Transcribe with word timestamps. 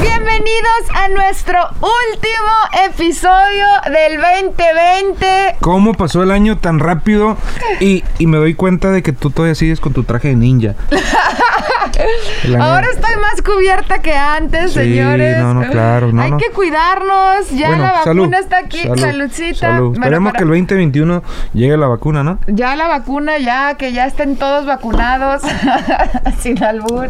Bienvenidos 0.00 0.84
a 0.94 1.08
nuestro 1.08 1.58
último 1.80 2.86
episodio 2.88 3.66
del 3.86 4.20
2020. 4.20 5.56
¿Cómo 5.60 5.94
pasó 5.94 6.22
el 6.22 6.30
año 6.30 6.58
tan 6.58 6.78
rápido? 6.78 7.36
Y, 7.80 8.04
y 8.18 8.26
me 8.26 8.38
doy 8.38 8.54
cuenta 8.54 8.90
de 8.90 9.02
que 9.02 9.12
tú 9.12 9.30
todavía 9.30 9.54
sigues 9.54 9.80
con 9.80 9.92
tu 9.92 10.04
traje 10.04 10.28
de 10.28 10.36
ninja. 10.36 10.74
Ahora 12.60 12.86
estoy 12.92 13.14
más 13.20 13.42
cubierta 13.42 14.00
que 14.00 14.12
antes, 14.14 14.72
Sí, 14.72 14.80
señores. 14.80 15.38
no, 15.38 15.54
no, 15.54 15.70
claro, 15.70 16.12
no, 16.12 16.22
Hay 16.22 16.30
no. 16.32 16.36
que 16.36 16.50
cuidarnos. 16.50 17.50
Ya 17.50 17.68
Bueno, 17.68 17.82
la 17.84 17.92
vacuna 17.92 18.04
salud, 18.04 18.34
está 18.34 18.58
aquí. 18.58 18.78
salud, 18.82 18.98
Saludcita. 18.98 19.58
salud. 19.58 19.88
Bueno, 19.90 20.04
Esperemos 20.04 20.32
para- 20.32 20.38
que 20.38 20.44
el 20.44 20.48
2021 20.50 21.22
llegue 21.52 21.76
la 21.76 21.86
vacuna, 21.88 22.22
¿no? 22.24 22.38
Ya 22.46 22.76
la 22.76 22.88
vacuna, 22.88 23.38
ya 23.38 23.74
que 23.74 23.92
ya 23.92 24.06
estén 24.06 24.36
todos 24.36 24.66
vacunados, 24.66 25.42
sin 26.40 26.62
albur. 26.62 27.08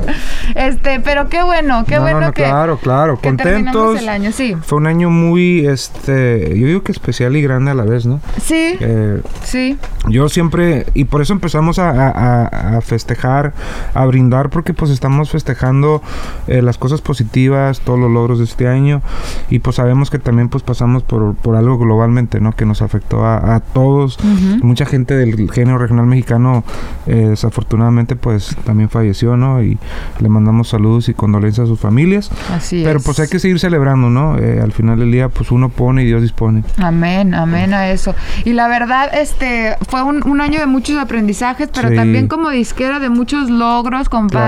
Este, 0.54 1.00
pero 1.00 1.28
qué 1.28 1.42
bueno, 1.42 1.84
qué 1.86 1.94
No, 1.96 2.00
no, 2.00 2.02
bueno 2.10 2.20
no, 2.28 2.32
que, 2.32 2.42
claro, 2.44 2.78
claro. 2.78 3.16
que 3.20 3.28
Contentos. 3.28 3.98
el 4.00 4.08
año, 4.08 4.32
sí. 4.32 4.56
Fue 4.62 4.78
un 4.78 4.86
año 4.86 5.10
muy, 5.10 5.66
este, 5.66 6.58
yo 6.58 6.66
digo 6.66 6.82
que 6.82 6.92
especial 6.92 7.36
y 7.36 7.42
grande 7.42 7.70
a 7.70 7.74
la 7.74 7.84
vez, 7.84 8.06
¿no? 8.06 8.20
Sí, 8.42 8.76
Eh, 8.80 9.20
sí. 9.44 9.78
Yo 10.08 10.28
siempre, 10.28 10.86
y 10.94 11.04
por 11.04 11.20
eso 11.22 11.32
empezamos 11.32 11.78
a- 11.78 11.90
a- 11.90 12.76
a 12.76 12.80
festejar, 12.80 13.52
a 13.94 14.04
brindar, 14.06 14.48
porque 14.50 14.67
pues 14.74 14.90
estamos 14.90 15.30
festejando 15.30 16.02
eh, 16.46 16.62
las 16.62 16.78
cosas 16.78 17.00
positivas, 17.00 17.80
todos 17.80 17.98
los 17.98 18.10
logros 18.10 18.38
de 18.38 18.44
este 18.44 18.68
año, 18.68 19.02
y 19.50 19.58
pues 19.60 19.76
sabemos 19.76 20.10
que 20.10 20.18
también 20.18 20.48
pues 20.48 20.62
pasamos 20.62 21.02
por, 21.02 21.34
por 21.34 21.56
algo 21.56 21.78
globalmente, 21.78 22.40
¿no? 22.40 22.52
Que 22.52 22.64
nos 22.66 22.82
afectó 22.82 23.24
a, 23.24 23.54
a 23.56 23.60
todos. 23.60 24.18
Mucha 24.62 24.86
gente 24.86 25.14
del 25.14 25.50
género 25.50 25.78
regional 25.78 26.06
mexicano, 26.06 26.64
eh, 27.06 27.26
desafortunadamente 27.30 28.16
pues 28.16 28.56
también 28.64 28.88
falleció, 28.88 29.36
¿no? 29.36 29.62
Y 29.62 29.78
le 30.20 30.28
mandamos 30.28 30.68
saludos 30.68 31.08
y 31.08 31.14
condolencias 31.14 31.64
a 31.64 31.68
sus 31.68 31.80
familias. 31.80 32.30
Así 32.54 32.82
Pero 32.84 32.98
es. 32.98 33.04
pues 33.04 33.18
hay 33.20 33.28
que 33.28 33.38
seguir 33.38 33.58
celebrando, 33.58 34.10
¿no? 34.10 34.38
Eh, 34.38 34.60
al 34.62 34.72
final 34.72 34.98
del 34.98 35.10
día 35.12 35.28
pues 35.28 35.50
uno 35.50 35.68
pone 35.68 36.02
y 36.02 36.06
Dios 36.06 36.22
dispone. 36.22 36.64
Amén, 36.78 37.34
amén 37.34 37.74
a 37.74 37.90
eso. 37.90 38.14
Y 38.44 38.52
la 38.52 38.68
verdad, 38.68 39.10
este, 39.14 39.76
fue 39.88 40.02
un, 40.02 40.26
un 40.28 40.40
año 40.40 40.60
de 40.60 40.66
muchos 40.66 40.96
aprendizajes, 40.98 41.68
pero 41.74 41.88
Sí. 41.88 41.94
también 41.96 42.28
como 42.28 42.50
disquera 42.50 42.98
de 43.00 43.08
muchos 43.08 43.48
logros, 43.50 44.08
compadre. 44.08 44.47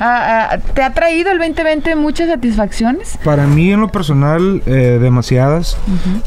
Ah, 0.00 0.48
ah, 0.52 0.58
¿Te 0.74 0.82
ha 0.82 0.92
traído 0.92 1.30
el 1.30 1.38
2020 1.38 1.94
muchas 1.96 2.28
satisfacciones? 2.28 3.18
Para 3.24 3.46
mí 3.46 3.72
en 3.72 3.80
lo 3.80 3.88
personal, 3.88 4.62
eh, 4.66 4.98
demasiadas, 5.00 5.76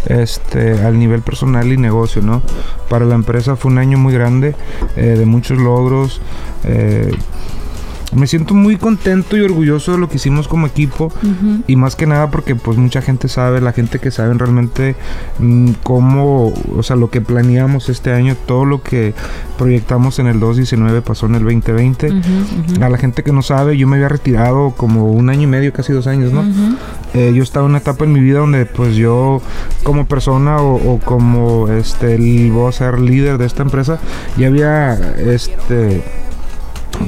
este, 0.07 0.81
al 0.85 0.97
nivel 0.99 1.21
personal 1.21 1.71
y 1.71 1.77
negocio, 1.77 2.21
¿no? 2.21 2.41
Para 2.89 3.05
la 3.05 3.15
empresa 3.15 3.55
fue 3.55 3.71
un 3.71 3.77
año 3.77 3.97
muy 3.97 4.13
grande, 4.13 4.55
eh, 4.95 5.15
de 5.17 5.25
muchos 5.25 5.57
logros. 5.59 6.21
eh, 6.63 7.11
me 8.13 8.27
siento 8.27 8.53
muy 8.53 8.77
contento 8.77 9.37
y 9.37 9.41
orgulloso 9.41 9.91
de 9.91 9.97
lo 9.97 10.09
que 10.09 10.17
hicimos 10.17 10.47
como 10.47 10.67
equipo 10.67 11.11
y 11.67 11.75
más 11.75 11.95
que 11.95 12.05
nada 12.05 12.31
porque 12.31 12.55
pues 12.55 12.77
mucha 12.77 13.01
gente 13.01 13.27
sabe, 13.27 13.61
la 13.61 13.71
gente 13.71 13.99
que 13.99 14.11
sabe 14.11 14.33
realmente 14.33 14.95
mm, 15.39 15.71
cómo, 15.83 16.53
o 16.75 16.83
sea, 16.83 16.95
lo 16.95 17.09
que 17.09 17.21
planeamos 17.21 17.89
este 17.89 18.11
año, 18.11 18.35
todo 18.45 18.65
lo 18.65 18.81
que 18.81 19.13
proyectamos 19.57 20.19
en 20.19 20.27
el 20.27 20.39
2019 20.39 21.01
pasó 21.01 21.27
en 21.27 21.35
el 21.35 21.43
2020. 21.43 22.21
A 22.81 22.89
la 22.89 22.97
gente 22.97 23.23
que 23.23 23.31
no 23.31 23.41
sabe, 23.41 23.77
yo 23.77 23.87
me 23.87 23.97
había 23.97 24.09
retirado 24.09 24.71
como 24.71 25.11
un 25.11 25.29
año 25.29 25.43
y 25.43 25.47
medio, 25.47 25.73
casi 25.73 25.93
dos 25.93 26.07
años, 26.07 26.31
¿no? 26.31 26.43
Eh, 27.13 27.31
yo 27.35 27.43
estaba 27.43 27.65
en 27.65 27.71
una 27.71 27.79
etapa 27.79 28.05
en 28.05 28.13
mi 28.13 28.19
vida 28.19 28.39
donde 28.39 28.65
pues 28.65 28.95
yo 28.95 29.41
como 29.83 30.05
persona 30.05 30.57
o, 30.57 30.93
o 30.93 30.99
como 30.99 31.67
este 31.67 32.15
el, 32.15 32.51
voy 32.51 32.69
a 32.69 32.71
ser 32.71 32.99
líder 32.99 33.37
de 33.37 33.45
esta 33.45 33.63
empresa 33.63 33.99
ya 34.37 34.47
había 34.47 34.93
este 35.17 36.03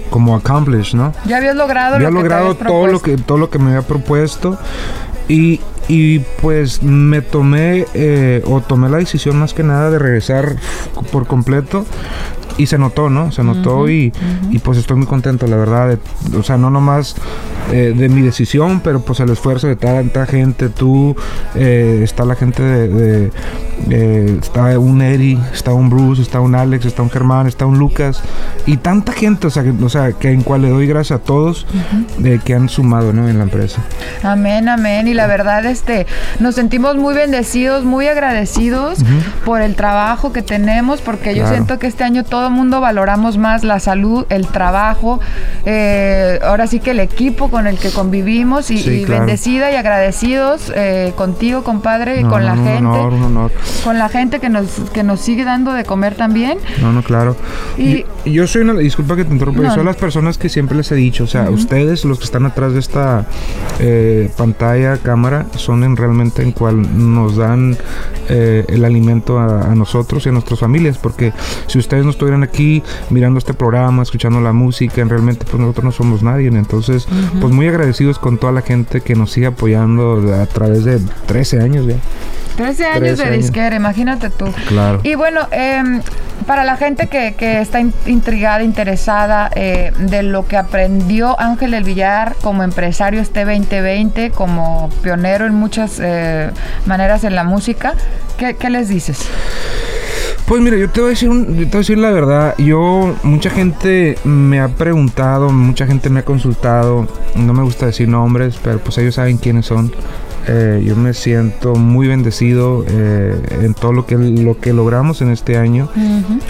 como 0.09 0.36
accomplished, 0.36 0.94
¿no? 0.94 1.14
Ya 1.25 1.38
habías 1.38 1.56
logrado 1.56 1.96
había 1.96 2.09
lo 2.09 2.18
que 2.18 2.24
logrado 2.24 2.46
habías 2.52 2.68
todo 2.68 2.88
lo 2.88 3.02
que 3.02 3.18
todo 3.18 3.38
lo 3.38 3.50
que 3.50 3.59
me 3.59 3.72
había 3.72 3.88
propuesto 3.88 4.58
y 5.28 5.59
y 5.88 6.19
pues 6.19 6.84
me 6.84 7.22
tomé 7.22 7.86
eh, 7.94 8.41
o 8.46 8.62
tomé 8.62 8.90
la 8.90 8.97
decisión 8.97 9.38
más 9.38 9.53
que 9.53 9.64
nada 9.64 9.90
de 9.90 10.00
regresar 10.00 10.56
por 11.12 11.28
completo 11.28 11.86
y 12.58 12.66
se 12.68 12.78
notó, 12.78 13.10
¿no? 13.10 13.32
Se 13.32 13.44
notó 13.44 13.90
y, 13.90 14.12
y, 14.50 14.60
pues 14.60 14.78
estoy 14.78 14.98
muy 14.98 15.08
contento, 15.08 15.48
la 15.48 15.58
verdad. 15.58 15.90
de- 15.90 16.38
o 16.38 16.44
sea, 16.44 16.58
no 16.58 16.70
nomás 16.70 17.16
eh, 17.72 17.94
de 17.96 18.10
mi 18.10 18.22
decisión, 18.22 18.82
pero 18.84 19.02
pues 19.02 19.20
el 19.20 19.30
esfuerzo 19.30 19.68
de 19.68 19.76
tanta 19.76 20.26
gente, 20.26 20.70
tú, 20.70 21.16
eh, 21.56 22.02
está 22.04 22.26
la 22.26 22.36
gente 22.36 22.62
de, 22.64 22.88
de- 22.88 23.32
eh, 23.90 24.38
está 24.42 24.78
un 24.80 25.02
Eri, 25.02 25.40
está 25.54 25.74
un 25.74 25.90
Bruce, 25.90 26.22
está 26.22 26.40
un 26.40 26.54
Alex, 26.56 26.86
está 26.86 27.02
un 27.02 27.10
Germán, 27.10 27.48
está 27.48 27.66
un 27.66 27.80
Lucas 27.80 28.22
y 28.66 28.78
tanta 28.78 29.12
gente, 29.12 29.48
o 29.48 29.50
sea, 29.50 29.64
que, 29.64 29.72
o 29.84 29.90
sea, 29.90 30.12
que 30.14 30.32
en 30.32 30.42
cual 30.44 30.62
le 30.64 30.70
doy 30.70 30.86
gracias 30.88 31.20
a 31.20 31.24
todos 31.24 31.66
eh, 32.24 32.40
que 32.44 32.54
han 32.54 32.70
sumado, 32.70 33.12
¿no? 33.14 33.28
En 33.30 33.38
la 33.38 33.44
empresa. 33.44 33.82
Amén, 34.24 34.68
amén. 34.70 35.08
Y 35.08 35.14
la 35.14 35.28
verdad, 35.28 35.66
este, 35.66 36.06
nos 36.40 36.56
sentimos 36.56 36.96
muy 36.96 37.14
bendecidos, 37.14 37.84
muy 37.86 38.08
agradecidos 38.08 39.00
por 39.46 39.62
el 39.62 39.76
trabajo 39.76 40.32
que 40.34 40.42
tenemos, 40.42 41.02
porque 41.02 41.30
yo 41.36 41.42
Claro. 41.42 41.56
siento 41.56 41.80
que 41.80 41.88
este 41.88 42.04
año 42.04 42.24
todo 42.24 42.41
el 42.47 42.53
mundo 42.53 42.81
valoramos 42.81 43.38
más 43.38 43.63
la 43.63 43.79
salud, 43.79 44.25
el 44.29 44.47
trabajo, 44.47 45.19
eh, 45.66 46.40
ahora 46.44 46.68
sí 46.68 46.79
que 46.79 46.91
el 46.91 47.00
equipo 47.00 47.50
con 47.50 47.68
el 47.68 47.78
que 47.78 47.90
convivimos 47.91 48.72
y, 48.72 48.78
Sí, 48.78 48.90
y 49.02 49.03
claro. 49.06 49.22
bendecida 49.25 49.72
y 49.72 49.75
agradecidos 49.75 50.72
eh, 50.75 51.13
contigo, 51.16 51.63
compadre, 51.63 52.19
y 52.19 52.24
No, 52.24 52.29
con 52.29 52.41
no, 52.41 52.47
la 52.47 52.56
no, 52.56 52.63
gente. 52.63 52.85
Honor, 53.00 53.13
honor. 53.13 53.52
Con 53.84 53.97
la 53.97 54.09
gente 54.09 54.40
que 54.40 54.50
nos, 54.50 54.68
que 54.94 55.03
nos 55.03 55.19
sigue 55.22 55.44
dando 55.46 55.74
de 55.74 55.84
comer 55.85 56.16
también. 56.16 56.57
No, 56.81 56.91
no, 56.91 57.03
claro. 57.03 57.35
Y- 57.78 58.06
yo 58.26 58.48
soy 58.48 58.62
una, 58.62 58.74
disculpa 58.74 59.16
que 59.16 59.26
te 59.26 59.34
interrumpa, 59.34 59.62
yo 59.62 59.68
No, 59.68 59.74
soy 59.74 59.84
no. 59.84 59.90
las 59.90 59.96
personas 59.98 60.38
que 60.38 60.50
siempre 60.50 60.78
les 60.78 60.92
he 60.92 60.96
dicho, 60.96 61.24
o 61.24 61.28
sea, 61.28 61.50
ustedes, 61.50 62.06
los 62.06 62.20
que 62.20 62.26
están 62.26 62.46
atrás 62.46 62.74
de 62.74 62.80
esta 62.80 63.26
eh, 63.80 64.30
pantalla, 64.38 64.98
cámara, 64.98 65.46
son 65.56 65.84
en 65.84 65.98
realmente 65.98 66.42
en 66.44 66.52
cual 66.52 66.82
nos 67.16 67.38
dan 67.38 67.78
eh, 68.30 68.66
el 68.70 68.86
alimento 68.86 69.40
a, 69.40 69.72
a 69.72 69.76
nosotros 69.76 70.26
y 70.26 70.30
a 70.30 70.32
nuestras 70.32 70.59
familias, 70.59 70.98
porque 70.98 71.34
si 71.68 71.80
ustedes 71.80 72.04
no 72.06 72.12
estuvieran 72.12 72.44
aquí 72.44 72.84
mirando 73.09 73.40
este 73.40 73.54
programa, 73.54 74.04
escuchando 74.04 74.40
la 74.42 74.53
música, 74.53 75.02
en 75.02 75.09
realmente 75.09 75.46
pues 75.46 75.59
nosotros 75.59 75.84
no 75.86 75.92
somos 75.92 76.24
nadie, 76.24 76.48
entonces 76.48 77.08
pues 77.40 77.53
muy 77.53 77.68
agradecidos 77.68 78.20
con 78.20 78.38
toda 78.38 78.52
la 78.53 78.62
gente 78.62 79.02
que 79.02 79.16
nos 79.16 79.32
sigue 79.32 79.48
apoyando 79.48 80.24
a 80.42 80.46
través 80.46 80.84
de 80.86 81.00
13 81.28 81.62
años 81.62 81.86
ya. 81.88 81.96
13 82.58 82.86
años 82.86 83.00
13 83.00 83.16
de 83.24 83.30
años. 83.30 83.38
disquera, 83.44 83.76
imagínate 83.76 84.30
tú. 84.30 84.46
Claro. 84.68 85.00
Y 85.03 85.16
bueno, 85.16 85.42
em, 85.52 86.02
para 86.46 86.63
la 86.63 86.78
gente 86.78 87.07
que, 87.07 87.34
que 87.35 87.62
está 87.62 87.79
in- 87.79 87.94
intrigada, 88.06 88.63
interesada 88.63 89.50
eh, 89.56 89.91
de 89.97 90.24
lo 90.24 90.47
que 90.47 90.57
aprendió 90.57 91.40
Ángel 91.40 91.72
del 91.72 91.84
Villar 91.84 92.35
como 92.41 92.63
empresario 92.63 93.22
este 93.22 93.46
2020, 93.46 94.31
como 94.31 94.90
pionero 95.02 95.46
en 95.46 95.53
muchas 95.56 96.00
eh, 96.02 96.50
maneras 96.85 97.24
en 97.24 97.35
la 97.35 97.44
música, 97.44 97.94
¿qué, 98.38 98.56
qué 98.56 98.69
les 98.69 98.88
dices? 98.90 99.19
Pues 100.46 100.62
mira, 100.62 100.75
yo 100.75 100.90
te 100.90 101.00
voy 101.00 101.07
a 101.07 101.12
decir, 101.12 101.29
un- 101.29 101.46
yo 101.56 101.63
te 101.66 101.72
voy 101.72 101.75
a 101.75 101.78
decir 101.79 101.97
la 101.97 102.09
verdad. 102.12 102.56
Yo, 102.58 103.16
mucha 103.23 103.50
gente 103.50 104.18
me 104.25 104.59
ha 104.59 104.68
preguntado, 104.68 105.50
mucha 105.52 105.85
gente 105.88 106.09
me 106.09 106.22
ha 106.22 106.25
consultado. 106.25 107.08
No 107.35 107.53
me 107.53 107.63
gusta 107.63 107.85
decir 107.85 108.09
nombres, 108.09 108.59
pero 108.62 108.79
pues 108.79 108.97
ellos 108.97 109.16
saben 109.16 109.38
quiénes 109.38 109.66
son. 109.68 109.94
Eh, 110.47 110.84
yo 110.85 110.96
me 110.96 111.13
siento 111.13 111.75
muy 111.75 112.07
bendecido 112.07 112.84
eh, 112.88 113.35
en 113.62 113.74
todo 113.74 113.94
lo 113.94 114.06
que, 114.06 114.18
lo 114.18 114.59
que 114.59 114.74
logramos 114.74 115.22
en 115.22 115.29
este 115.31 115.57
año. 115.57 115.88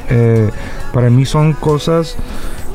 Eh, 0.10 0.50
para 0.94 1.10
mí 1.10 1.26
son 1.26 1.54
cosas 1.54 2.16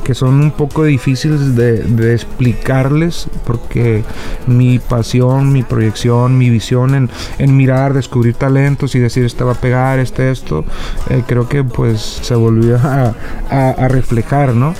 que 0.03 0.13
son 0.13 0.39
un 0.39 0.51
poco 0.51 0.85
difíciles 0.85 1.55
de, 1.57 1.79
de 1.83 2.13
explicarles 2.13 3.27
porque 3.45 4.03
mi 4.45 4.79
pasión, 4.79 5.51
mi 5.51 5.63
proyección, 5.63 6.37
mi 6.37 6.49
visión 6.49 6.95
en, 6.95 7.09
en 7.39 7.57
mirar, 7.57 7.93
descubrir 7.93 8.35
talentos 8.35 8.95
y 8.95 8.99
decir 8.99 9.25
este 9.25 9.43
va 9.43 9.51
a 9.51 9.55
pegar, 9.55 9.99
este 9.99 10.31
esto, 10.31 10.63
eh, 11.09 11.23
creo 11.27 11.49
que 11.49 11.63
pues 11.65 11.99
se 12.21 12.35
volvió 12.35 12.77
a, 12.81 13.13
a- 13.49 13.69
a 13.71 13.87
reflejar, 13.89 14.53
¿no? 14.55 14.75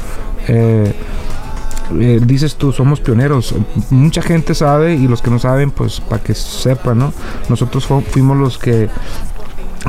Eh, 1.99 2.19
dices 2.23 2.55
tú, 2.55 2.71
somos 2.73 2.99
pioneros. 2.99 3.55
Mucha 3.89 4.21
gente 4.21 4.53
sabe 4.55 4.95
y 4.95 5.07
los 5.07 5.21
que 5.21 5.29
no 5.29 5.39
saben, 5.39 5.71
pues 5.71 5.99
para 6.01 6.21
que 6.21 6.33
sepan, 6.35 6.99
¿no? 6.99 7.13
Nosotros 7.49 7.85
fu- 7.85 8.01
fuimos 8.01 8.37
los 8.37 8.57
que 8.57 8.89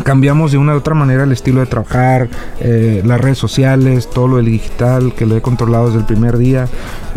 cambiamos 0.04 0.52
de 0.52 0.58
una 0.58 0.74
u 0.74 0.76
otra 0.76 0.94
manera 0.94 1.24
el 1.24 1.32
estilo 1.32 1.60
de 1.60 1.66
trabajar, 1.66 2.28
eh, 2.60 3.02
las 3.04 3.20
redes 3.20 3.38
sociales, 3.38 4.08
todo 4.08 4.28
lo 4.28 4.36
del 4.36 4.46
digital 4.46 5.12
que 5.14 5.26
lo 5.26 5.36
he 5.36 5.42
controlado 5.42 5.86
desde 5.86 6.00
el 6.00 6.04
primer 6.04 6.38
día 6.38 6.66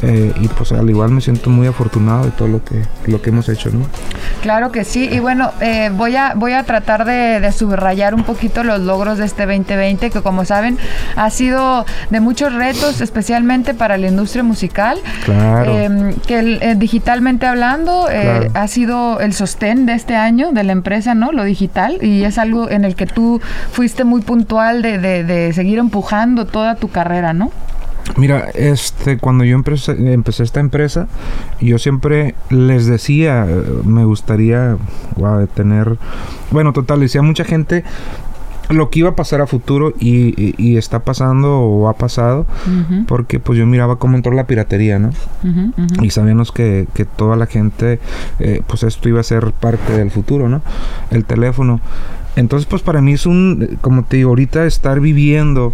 eh, 0.02 0.34
y 0.40 0.48
pues 0.48 0.72
al 0.72 0.90
igual 0.90 1.12
me 1.12 1.22
siento 1.22 1.50
muy 1.50 1.68
afortunado 1.68 2.26
de 2.26 2.32
todo 2.32 2.48
lo 2.48 2.64
que 2.64 2.84
lo 3.06 3.22
que 3.22 3.30
hemos 3.30 3.50
hecho, 3.50 3.70
¿no? 3.70 3.86
Claro 4.42 4.72
que 4.72 4.84
sí 4.84 5.08
y 5.12 5.20
bueno 5.20 5.52
eh, 5.62 5.92
voy 5.94 6.16
a 6.16 6.34
voy 6.36 6.54
a 6.54 6.64
tratar 6.64 7.06
de, 7.06 7.52
subrayar 7.52 8.16
un 8.16 8.24
poquito 8.24 8.64
los 8.64 8.80
logros 8.80 9.18
de 9.18 9.26
este 9.26 9.46
2020 9.46 10.10
que 10.10 10.22
como 10.22 10.46
saben 10.46 10.78
ha 11.16 11.30
sido 11.30 11.86
de 12.10 12.20
muchos 12.20 12.54
retos 12.54 13.02
especialmente 13.02 13.74
para 13.74 13.98
la 13.98 14.08
industria 14.08 14.44
musical, 14.44 14.98
claro. 15.26 15.78
Em, 15.78 16.14
que 16.26 16.76
digitalmente 16.76 17.46
hablando 17.46 18.08
ha 18.54 18.68
sido 18.68 19.20
el 19.20 19.34
sostén 19.34 19.86
de 19.86 19.94
este 19.94 20.16
año 20.16 20.52
de 20.52 20.64
la 20.64 20.72
empresa, 20.72 21.14
¿no? 21.14 21.32
Lo 21.32 21.44
digital 21.44 21.98
y 22.02 22.24
es 22.24 22.38
algo 22.38 22.70
en 22.72 22.86
el 22.86 22.96
que 22.96 23.06
tú 23.06 23.42
fuiste 23.72 24.04
muy 24.04 24.22
puntual 24.22 24.82
de, 24.82 24.98
de, 25.00 25.54
seguir 25.54 25.80
empujando 25.80 26.46
toda 26.46 26.76
tu 26.76 26.90
carrera, 26.90 27.34
¿no? 27.34 27.52
Mira, 28.18 28.50
este, 28.56 29.18
cuando 29.18 29.44
yo 29.44 29.56
empecé, 29.56 29.92
empecé, 30.14 30.44
esta 30.44 30.60
empresa, 30.60 31.08
yo 31.60 31.78
siempre 31.78 32.36
les 32.50 32.88
decía, 32.88 33.48
me 33.86 34.04
gustaría 34.06 34.78
tener, 35.54 35.98
bueno, 36.50 36.74
total, 36.74 37.00
decía 37.00 37.22
mucha 37.22 37.44
gente 37.44 37.84
lo 38.72 38.90
que 38.90 39.00
iba 39.00 39.10
a 39.10 39.16
pasar 39.16 39.42
a 39.42 39.48
futuro 39.48 39.94
y, 40.00 40.78
está 40.78 41.00
pasando 41.00 41.60
o 41.60 41.90
ha 41.90 41.94
pasado, 41.94 42.46
porque 43.08 43.40
pues 43.40 43.60
yo 43.60 43.66
miraba 43.66 43.98
cómo 43.98 44.16
entró 44.16 44.32
la 44.32 44.48
piratería, 44.48 45.00
¿no? 45.00 45.12
Y 46.02 46.10
sabíamos 46.10 46.52
que, 46.52 46.88
que, 46.94 47.06
toda 47.06 47.36
la 47.36 47.46
gente, 47.46 48.00
eh, 48.40 48.62
pues 48.68 48.84
esto 48.84 49.10
iba 49.10 49.20
a 49.20 49.24
ser 49.24 49.52
parte 49.52 49.94
del 49.94 50.12
futuro, 50.12 50.50
¿no? 50.50 50.62
El 51.12 51.26
teléfono. 51.26 51.82
Entonces, 52.36 52.66
pues 52.66 52.82
para 52.82 53.02
mí 53.02 53.14
es 53.14 53.26
un, 53.26 53.78
como 53.82 54.04
te 54.04 54.18
digo, 54.18 54.30
ahorita 54.30 54.66
estar 54.66 55.00
viviendo 55.00 55.74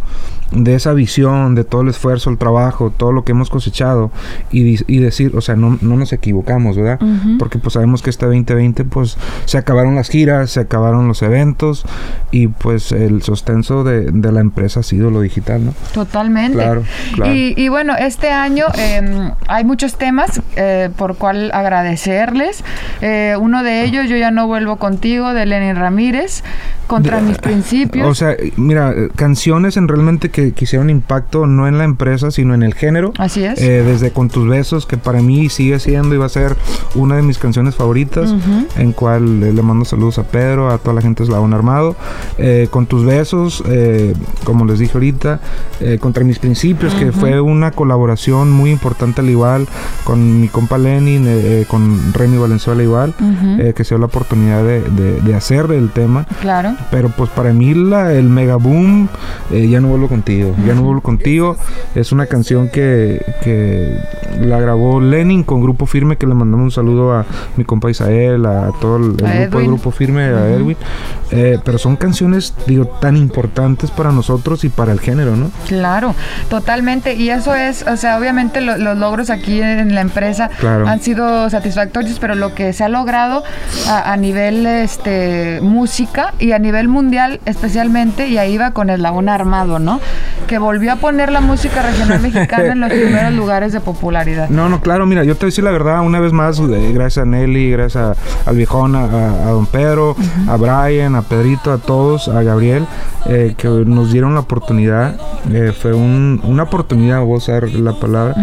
de 0.51 0.75
esa 0.75 0.93
visión, 0.93 1.55
de 1.55 1.63
todo 1.63 1.81
el 1.81 1.89
esfuerzo, 1.89 2.29
el 2.29 2.37
trabajo, 2.37 2.91
todo 2.95 3.11
lo 3.11 3.25
que 3.25 3.33
hemos 3.33 3.49
cosechado 3.49 4.11
y, 4.49 4.81
y 4.91 4.99
decir, 4.99 5.35
o 5.35 5.41
sea, 5.41 5.55
no, 5.55 5.77
no, 5.81 5.97
nos 5.97 6.13
equivocamos, 6.13 6.77
¿verdad? 6.77 6.99
Porque 7.37 7.59
pues 7.59 7.73
sabemos 7.73 8.01
que 8.01 8.09
este 8.09 8.25
2020 8.25 8.85
pues 8.85 9.17
se 9.45 9.57
acabaron 9.57 9.95
las 9.95 10.09
giras, 10.09 10.51
se 10.51 10.61
acabaron 10.61 11.07
los 11.07 11.21
eventos 11.21 11.85
y 12.31 12.47
pues 12.47 12.93
el 12.93 13.21
sostenso 13.23 13.83
de, 13.83 14.11
de 14.11 14.31
la 14.31 14.39
empresa 14.39 14.79
ha 14.79 14.83
sido 14.83 15.11
lo 15.11 15.21
digital, 15.21 15.65
¿no? 15.65 15.73
Totalmente. 15.93 16.57
Claro, 16.57 16.83
claro. 17.13 17.33
Y, 17.33 17.53
y 17.57 17.67
bueno, 17.67 17.95
este 17.97 18.31
año 18.31 18.67
eh, 18.77 19.31
hay 19.47 19.63
muchos 19.65 19.97
temas 19.97 20.41
eh, 20.55 20.89
por 20.95 21.17
cual 21.17 21.51
agradecerles. 21.53 22.63
Eh, 23.01 23.35
uno 23.39 23.63
de 23.63 23.83
ellos, 23.83 24.07
Yo 24.07 24.15
ya 24.15 24.31
no 24.31 24.47
vuelvo 24.47 24.77
contigo, 24.77 25.33
de 25.33 25.45
Lenin 25.45 25.75
Ramírez 25.75 26.43
contra 26.87 27.19
mis 27.19 27.37
principios. 27.37 28.07
O 28.07 28.15
sea, 28.15 28.35
mira, 28.55 28.95
canciones 29.15 29.77
en 29.77 29.87
realmente 29.87 30.29
que, 30.29 30.53
quisieron 30.53 30.89
impacto 30.89 31.45
no 31.45 31.67
en 31.67 31.77
la 31.77 31.83
empresa, 31.83 32.31
sino 32.31 32.53
en 32.53 32.63
el 32.63 32.73
género. 32.73 33.13
Así 33.17 33.43
es. 33.43 33.61
Eh, 33.61 33.83
desde 33.83 34.11
Con 34.11 34.29
tus 34.29 34.47
besos, 34.47 34.85
que 34.85 34.97
para 34.97 35.21
mí 35.21 35.49
sigue 35.49 35.79
siendo 35.79 36.15
y 36.15 36.17
va 36.17 36.25
a 36.25 36.29
ser 36.29 36.55
una 36.95 37.17
de 37.17 37.21
mis 37.21 37.37
canciones 37.37 37.75
favoritas, 37.75 38.33
en 38.77 38.93
cual 38.93 39.55
le 39.55 39.61
mando 39.61 39.85
saludos 39.85 40.17
a 40.17 40.23
Pedro, 40.23 40.71
a 40.71 40.77
toda 40.77 40.95
la 40.95 41.01
gente 41.01 41.23
de 41.23 41.25
Eslabón 41.25 41.53
Armado. 41.53 41.95
Eh, 42.37 42.67
con 42.71 42.85
tus 42.87 43.03
besos, 43.03 43.61
eh, 43.67 44.13
como 44.45 44.65
les 44.65 44.79
dije 44.79 44.93
ahorita, 44.93 45.39
contra 45.99 46.23
mis 46.23 46.39
principios, 46.39 46.93
que 46.95 47.11
fue 47.11 47.41
una 47.41 47.71
colaboración 47.71 48.51
muy 48.51 48.71
importante 48.71 49.21
al 49.21 49.29
igual, 49.29 49.67
con 50.05 50.39
mi 50.39 50.47
compa 50.47 50.77
Lenin, 50.77 51.27
con 51.67 52.13
Remy 52.13 52.37
Valenzuela 52.37 52.81
igual, 52.81 53.13
que 53.75 53.83
se 53.83 53.89
dio 53.89 53.99
la 53.99 54.05
oportunidad 54.05 54.63
de, 54.63 54.81
de, 54.81 55.21
de 55.21 55.35
hacer 55.35 55.69
el 55.71 55.89
tema. 55.89 56.25
Claro. 56.41 56.75
Pero 56.91 57.09
pues 57.09 57.29
para 57.29 57.53
mí 57.53 57.73
la, 57.73 58.13
el 58.13 58.29
mega 58.29 58.55
boom, 58.55 59.09
eh, 59.51 59.67
ya 59.67 59.79
no 59.79 59.89
vuelvo 59.89 60.07
contigo, 60.07 60.55
ya 60.65 60.73
no 60.73 60.83
vuelvo 60.83 61.01
contigo. 61.01 61.57
Es 61.95 62.11
una 62.11 62.25
canción 62.25 62.69
que, 62.69 63.21
que 63.43 63.97
la 64.39 64.59
grabó 64.59 64.99
Lenin 64.99 65.43
con 65.43 65.61
Grupo 65.61 65.85
Firme, 65.85 66.17
que 66.17 66.27
le 66.27 66.33
mandamos 66.33 66.65
un 66.65 66.71
saludo 66.71 67.13
a 67.13 67.25
mi 67.55 67.63
compa 67.63 67.89
Isael, 67.89 68.45
a 68.45 68.71
todo 68.79 68.97
el, 68.97 69.13
grupo 69.13 69.59
de 69.59 69.67
Grupo 69.67 69.91
Firme, 69.91 70.23
a 70.23 70.49
Edwin. 70.49 70.77
Eh, 71.31 71.59
pero 71.63 71.77
son 71.77 71.97
canciones, 71.97 72.53
digo, 72.67 72.85
tan 72.85 73.17
importantes 73.17 73.91
para 73.91 74.11
nosotros 74.11 74.63
y 74.63 74.69
para 74.69 74.91
el 74.91 74.99
género, 74.99 75.35
¿no? 75.35 75.51
Claro, 75.67 76.15
totalmente. 76.49 77.15
Y 77.15 77.29
eso 77.29 77.53
es, 77.53 77.83
o 77.83 77.97
sea, 77.97 78.17
obviamente 78.17 78.61
los 78.61 78.97
logros 78.97 79.29
aquí 79.29 79.61
en 79.61 79.93
la 79.95 80.01
empresa 80.01 80.49
han 80.63 81.01
sido 81.01 81.49
satisfactorios, 81.49 82.19
pero 82.19 82.35
lo 82.35 82.53
que 82.53 82.73
se 82.73 82.83
ha 82.83 82.89
logrado 82.89 83.43
a, 83.87 84.13
a 84.13 84.17
nivel 84.17 84.65
este 84.65 85.59
música 85.61 86.26
y 86.39 86.51
a 86.51 86.59
nivel 86.59 86.87
mundial 86.87 87.39
especialmente, 87.45 88.27
y 88.27 88.37
ahí 88.37 88.57
va 88.57 88.71
con 88.71 88.89
el 88.89 89.01
Laguna 89.01 89.33
Armado, 89.35 89.79
¿no? 89.79 89.99
Que 90.47 90.57
volvió 90.57 90.93
a 90.93 90.95
poner 90.97 91.31
la 91.31 91.41
música 91.41 91.81
regional 91.81 92.21
mexicana 92.21 92.73
en 92.73 92.79
los 92.79 92.89
primeros 92.93 93.33
lugares 93.33 93.73
de 93.73 93.79
popularidad. 93.79 94.49
No, 94.49 94.69
no, 94.69 94.81
claro, 94.81 95.05
mira, 95.05 95.23
yo 95.23 95.35
te 95.35 95.41
voy 95.41 95.47
a 95.47 95.51
decir 95.51 95.63
la 95.63 95.71
verdad, 95.71 96.01
una 96.01 96.19
vez 96.19 96.33
más, 96.33 96.59
eh, 96.59 96.91
gracias 96.93 97.23
a 97.23 97.29
Nelly, 97.29 97.71
gracias 97.71 98.17
al 98.45 98.55
viejón, 98.55 98.95
a, 98.95 99.07
don 99.07 99.65
Pedro, 99.65 100.15
a 100.47 100.55
Brian, 100.57 101.15
a 101.15 101.21
Pedrito, 101.21 101.71
a 101.71 101.77
todos, 101.77 102.27
a 102.27 102.43
Gabriel, 102.43 102.85
eh, 103.25 103.55
que 103.57 103.67
nos 103.67 104.11
dieron 104.11 104.33
la 104.33 104.41
oportunidad, 104.41 105.15
eh, 105.51 105.73
fue 105.77 105.93
una 105.93 106.63
oportunidad, 106.63 107.21
voy 107.21 107.35
a 107.35 107.37
usar 107.37 107.69
la 107.69 107.93
palabra, 107.93 108.35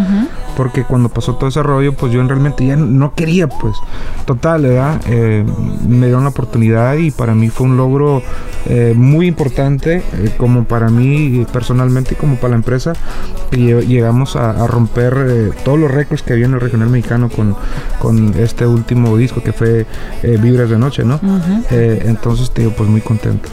porque 0.56 0.84
cuando 0.84 1.08
pasó 1.08 1.34
todo 1.34 1.48
ese 1.48 1.62
rollo, 1.62 1.94
pues 1.94 2.12
yo 2.12 2.22
realmente 2.22 2.66
ya 2.66 2.76
no 2.76 3.14
quería, 3.14 3.48
pues, 3.48 3.76
total, 4.25 4.62
¿verdad? 4.62 5.00
me 5.06 6.06
dieron 6.06 6.25
la 6.25 6.31
oportunidad 6.31 6.94
y 6.96 7.10
para 7.10 7.34
mí 7.34 7.48
fue 7.48 7.66
un 7.66 7.74
logro 7.76 8.23
eh, 8.67 8.94
muy 8.97 9.26
importante, 9.26 9.97
eh, 9.97 10.31
como 10.37 10.65
para 10.65 10.88
mí 10.88 11.47
personalmente 11.53 12.15
y 12.15 12.17
como 12.17 12.37
para 12.37 12.50
la 12.50 12.56
empresa, 12.56 12.94
que 13.50 13.59
llegamos 13.87 14.37
a, 14.37 14.67
romper 14.67 15.15
eh, 15.19 15.50
todos 15.65 15.79
los 15.79 15.91
récords 15.91 16.23
que 16.23 16.32
había 16.32 16.47
en 16.47 16.55
el 16.55 16.61
regional 16.61 16.88
mexicano 16.88 17.29
con, 17.29 17.56
con 17.99 18.35
este 18.38 18.67
último 18.67 19.17
disco 19.17 19.43
que 19.43 19.53
fue 19.53 19.87
Vibras 20.23 20.71
de 20.71 20.79
Noche, 20.79 21.05
¿no? 21.05 21.21
entonces 21.71 22.50
te 22.50 22.62
digo, 22.62 22.75
pues 22.76 22.88
muy 22.88 23.00
contento. 23.00 23.49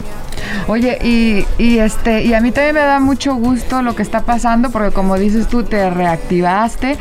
Oye, 0.66 0.98
y, 1.02 1.44
y, 1.62 1.78
este, 1.78 2.22
y 2.24 2.34
a 2.34 2.40
mí 2.40 2.52
también 2.52 2.74
me 2.74 2.80
da 2.80 3.00
mucho 3.00 3.34
gusto 3.34 3.82
lo 3.82 3.94
que 3.94 4.02
está 4.02 4.22
pasando, 4.22 4.70
porque 4.70 4.92
como 4.92 5.18
dices 5.18 5.48
tú, 5.48 5.64
te 5.64 5.90
reactivaste, 5.90 6.98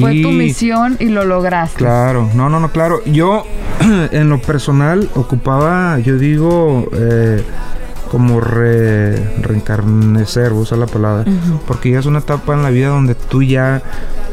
fue 0.00 0.22
tu 0.22 0.30
misión 0.30 0.96
y 1.00 1.06
lo 1.06 1.24
lograste. 1.24 1.78
Claro, 1.78 2.28
no, 2.34 2.48
no, 2.48 2.60
no, 2.60 2.70
claro. 2.70 3.02
Yo, 3.04 3.44
en 4.12 4.28
lo 4.28 4.40
personal, 4.40 5.08
ocupaba, 5.14 5.98
yo 5.98 6.16
digo, 6.18 6.88
eh, 6.94 7.42
como 8.12 8.42
re, 8.42 9.16
reencarnecer, 9.40 10.52
usar 10.52 10.76
la 10.76 10.86
palabra, 10.86 11.24
porque 11.66 11.92
ya 11.92 11.98
es 11.98 12.04
una 12.04 12.18
etapa 12.18 12.52
en 12.52 12.62
la 12.62 12.68
vida 12.68 12.88
donde 12.88 13.14
tú 13.14 13.42
ya, 13.42 13.80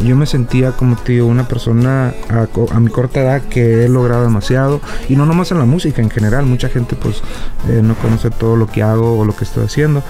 yo 0.02 0.18
me 0.18 0.26
sentía 0.26 0.74
como 0.74 0.98
tío, 0.98 1.26
una 1.26 1.48
persona 1.48 2.14
a, 2.28 2.80
mi 2.82 2.92
corta 2.92 3.22
edad 3.22 3.42
que 3.44 3.86
he 3.86 3.88
logrado 3.88 4.24
demasiado, 4.24 4.82
y 5.08 5.16
no 5.16 5.26
nomás 5.26 5.54
en 5.54 5.60
la 5.60 5.66
música, 5.66 6.02
en 6.02 6.10
general, 6.10 6.46
mucha 6.46 6.68
gente 6.68 6.98
pues 6.98 7.24
eh, 7.70 7.80
no 7.82 7.96
conoce 7.96 8.30
todo 8.32 8.58
lo 8.58 8.68
que 8.68 8.84
hago 8.84 9.18
o 9.18 9.24
lo 9.24 9.34
que 9.34 9.46
estoy 9.46 9.64
haciendo, 9.64 10.04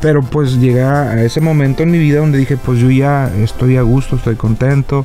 pero 0.00 0.22
pues 0.22 0.58
llegué 0.58 0.82
a 0.82 1.22
ese 1.22 1.40
momento 1.40 1.82
en 1.82 1.90
mi 1.90 1.98
vida 1.98 2.20
donde 2.20 2.38
dije, 2.38 2.56
pues 2.56 2.78
yo 2.78 2.90
ya 2.90 3.30
estoy 3.42 3.76
a 3.76 3.82
gusto, 3.82 4.16
estoy 4.16 4.36
contento, 4.36 5.04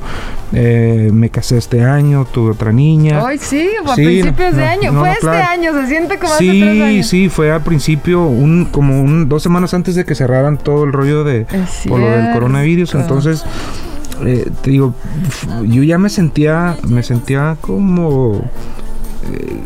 eh, 0.54 1.10
me 1.14 1.30
casé 1.30 1.58
este 1.58 1.84
año, 1.84 2.26
tuve 2.26 2.52
otra 2.52 2.72
niña. 2.72 3.22
Ay, 3.26 3.38
sí, 3.38 3.70
a 3.86 3.94
principios 3.94 4.56
de 4.56 4.66
año, 4.66 4.94
fue 4.94 5.12
este 5.12 5.28
año, 5.30 5.74
se 5.74 5.88
siente 5.88 6.18
como 6.18 6.34
sí, 6.36 6.50
hace 6.50 6.60
tres 6.60 6.82
años. 6.82 7.08
Sí, 7.08 7.30
fue 7.30 7.52
a 7.52 7.60
principio 7.60 8.24
un, 8.24 8.66
como 8.66 9.02
un, 9.02 9.28
dos 9.28 9.44
semanas 9.44 9.74
antes 9.74 9.96
de 9.96 10.06
que 10.06 10.16
cerraran 10.16 10.58
todo 10.58 10.86
el 10.86 10.94
rollo 10.94 11.24
de 11.24 11.46
por 11.88 12.00
lo 12.00 12.10
del 12.10 12.32
coronavirus. 12.32 12.96
Entonces, 12.96 13.44
eh, 14.26 14.50
te 14.62 14.72
digo, 14.72 14.94
yo 15.66 15.84
ya 15.84 15.98
me 15.98 16.10
sentía, 16.10 16.78
me 16.88 17.04
sentía 17.04 17.58
como 17.60 18.50
eh, 19.32 19.60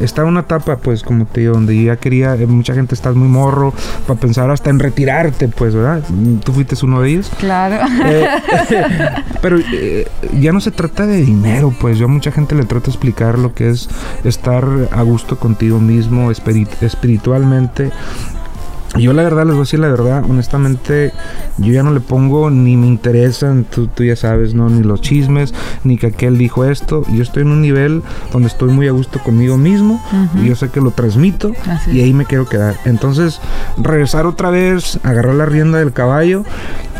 estaba 0.00 0.28
una 0.28 0.40
etapa, 0.40 0.76
pues, 0.76 1.02
como 1.02 1.26
te 1.26 1.40
digo, 1.40 1.54
donde 1.54 1.82
ya 1.82 1.96
quería, 1.96 2.34
eh, 2.34 2.46
mucha 2.46 2.74
gente 2.74 2.94
está 2.94 3.12
muy 3.12 3.28
morro 3.28 3.72
para 4.06 4.18
pensar 4.18 4.50
hasta 4.50 4.70
en 4.70 4.78
retirarte, 4.78 5.48
pues, 5.48 5.74
¿verdad? 5.74 6.02
Tú 6.44 6.52
fuiste 6.52 6.74
uno 6.82 7.00
de 7.00 7.10
ellos. 7.10 7.30
Claro. 7.38 7.76
Eh, 8.06 8.28
pero 9.42 9.58
eh, 9.58 10.08
ya 10.40 10.52
no 10.52 10.60
se 10.60 10.70
trata 10.70 11.06
de 11.06 11.22
dinero, 11.22 11.74
pues, 11.80 11.98
yo 11.98 12.06
a 12.06 12.08
mucha 12.08 12.32
gente 12.32 12.54
le 12.54 12.64
trato 12.64 12.86
de 12.86 12.90
explicar 12.90 13.38
lo 13.38 13.54
que 13.54 13.70
es 13.70 13.88
estar 14.24 14.66
a 14.90 15.02
gusto 15.02 15.38
contigo 15.38 15.80
mismo, 15.80 16.30
espiritualmente, 16.30 17.90
yo 18.96 19.12
la 19.12 19.22
verdad, 19.22 19.44
les 19.44 19.54
voy 19.54 19.62
a 19.62 19.64
decir 19.64 19.80
la 19.80 19.88
verdad, 19.88 20.24
honestamente, 20.28 21.12
yo 21.58 21.72
ya 21.72 21.82
no 21.82 21.90
le 21.92 22.00
pongo 22.00 22.50
ni 22.50 22.76
me 22.76 22.86
interesan, 22.86 23.64
tú, 23.64 23.88
tú 23.88 24.04
ya 24.04 24.16
sabes, 24.16 24.54
¿no? 24.54 24.70
Ni 24.70 24.82
los 24.82 25.00
chismes, 25.00 25.52
ni 25.82 25.98
que 25.98 26.08
aquel 26.08 26.38
dijo 26.38 26.64
esto. 26.64 27.02
Yo 27.12 27.22
estoy 27.22 27.42
en 27.42 27.48
un 27.48 27.60
nivel 27.60 28.02
donde 28.32 28.48
estoy 28.48 28.70
muy 28.70 28.86
a 28.88 28.92
gusto 28.92 29.18
conmigo 29.20 29.56
mismo 29.56 30.02
y 30.40 30.46
yo 30.46 30.56
sé 30.56 30.70
que 30.70 30.80
lo 30.80 30.90
transmito 30.90 31.52
y 31.92 32.00
ahí 32.00 32.12
me 32.12 32.24
quiero 32.24 32.48
quedar. 32.48 32.76
Entonces, 32.84 33.40
regresar 33.76 34.26
otra 34.26 34.50
vez, 34.50 34.98
agarrar 35.02 35.34
la 35.34 35.46
rienda 35.46 35.78
del 35.78 35.92
caballo, 35.92 36.44